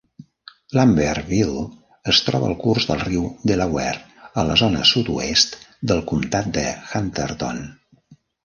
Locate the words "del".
2.93-3.03, 5.93-6.05